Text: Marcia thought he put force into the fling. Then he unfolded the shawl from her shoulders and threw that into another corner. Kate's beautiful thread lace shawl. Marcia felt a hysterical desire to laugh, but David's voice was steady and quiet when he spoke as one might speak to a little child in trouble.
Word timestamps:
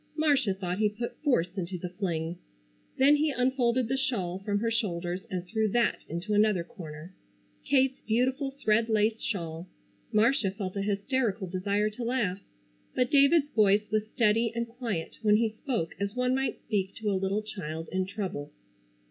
Marcia 0.15 0.51
thought 0.51 0.79
he 0.79 0.89
put 0.89 1.15
force 1.21 1.55
into 1.55 1.77
the 1.77 1.89
fling. 1.99 2.39
Then 2.97 3.17
he 3.17 3.29
unfolded 3.29 3.87
the 3.87 3.97
shawl 3.97 4.39
from 4.39 4.57
her 4.57 4.71
shoulders 4.71 5.21
and 5.29 5.45
threw 5.45 5.67
that 5.73 5.99
into 6.09 6.33
another 6.33 6.63
corner. 6.63 7.13
Kate's 7.63 7.99
beautiful 8.07 8.49
thread 8.49 8.89
lace 8.89 9.21
shawl. 9.21 9.67
Marcia 10.11 10.49
felt 10.49 10.75
a 10.75 10.81
hysterical 10.81 11.45
desire 11.45 11.91
to 11.91 12.03
laugh, 12.03 12.41
but 12.95 13.11
David's 13.11 13.51
voice 13.51 13.91
was 13.91 14.07
steady 14.07 14.51
and 14.55 14.67
quiet 14.67 15.19
when 15.21 15.35
he 15.37 15.49
spoke 15.49 15.93
as 15.99 16.15
one 16.15 16.33
might 16.33 16.59
speak 16.63 16.95
to 16.95 17.11
a 17.11 17.13
little 17.13 17.43
child 17.43 17.87
in 17.91 18.07
trouble. 18.07 18.51